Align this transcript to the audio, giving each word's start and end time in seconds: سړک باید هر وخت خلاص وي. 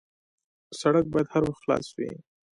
سړک 0.79 1.05
باید 1.13 1.27
هر 1.33 1.43
وخت 1.45 1.61
خلاص 1.63 1.87
وي. 1.97 2.11